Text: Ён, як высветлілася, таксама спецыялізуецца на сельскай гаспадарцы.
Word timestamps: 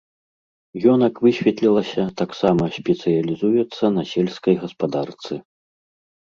Ён, 0.93 0.99
як 1.07 1.15
высветлілася, 1.25 2.05
таксама 2.21 2.63
спецыялізуецца 2.77 3.85
на 3.99 4.03
сельскай 4.15 4.55
гаспадарцы. 4.65 5.33